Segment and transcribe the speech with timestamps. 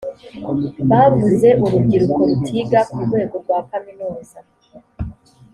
[0.89, 4.39] bavuze urubyiruko rutiga ku rwego rwakaminuza